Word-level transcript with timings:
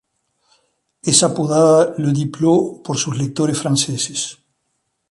Es 1.03 1.21
apodada 1.21 1.93
"Le 1.99 2.11
Diplo" 2.19 2.81
por 2.83 2.97
sus 2.97 3.15
lectores 3.19 3.59
franceses. 3.61 4.39